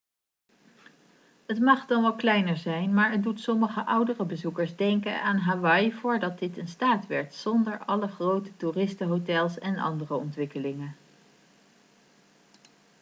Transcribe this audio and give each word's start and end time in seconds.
het 1.45 1.59
mag 1.59 1.85
dan 1.85 2.01
wel 2.01 2.15
kleiner 2.15 2.57
zijn 2.57 2.93
maar 2.93 3.11
het 3.11 3.23
doet 3.23 3.39
sommige 3.39 3.85
oudere 3.85 4.25
bezoekers 4.25 4.75
denken 4.75 5.21
aan 5.23 5.37
hawaii 5.37 5.93
voordat 5.93 6.39
dit 6.39 6.57
een 6.57 6.67
staat 6.67 7.07
werd 7.07 7.33
zonder 7.33 7.85
alle 7.85 8.07
grote 8.07 8.57
toeristenhotels 8.57 9.59
en 9.59 9.77
andere 9.79 10.13
ontwikkelingen 10.13 10.95